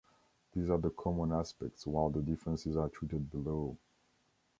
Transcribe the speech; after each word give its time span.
These 0.53 0.67
are 0.71 0.79
the 0.79 0.89
common 0.89 1.31
aspects, 1.31 1.85
while 1.85 2.09
the 2.09 2.23
differences 2.23 2.75
are 2.75 2.89
treated 2.89 3.29
below. 3.29 3.77